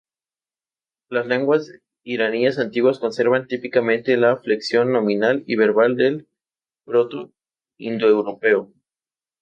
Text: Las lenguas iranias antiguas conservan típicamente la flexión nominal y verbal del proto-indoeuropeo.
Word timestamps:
Las 1.09 1.27
lenguas 1.27 1.71
iranias 2.01 2.57
antiguas 2.57 2.97
conservan 2.97 3.45
típicamente 3.45 4.17
la 4.17 4.35
flexión 4.37 4.91
nominal 4.91 5.43
y 5.45 5.55
verbal 5.57 5.95
del 5.95 6.27
proto-indoeuropeo. 6.85 8.73